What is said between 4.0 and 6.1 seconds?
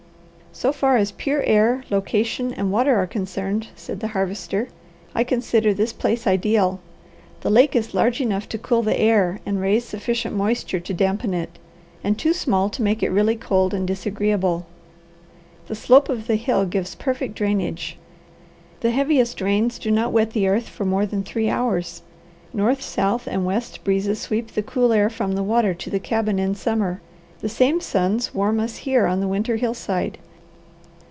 the Harvester, "I consider this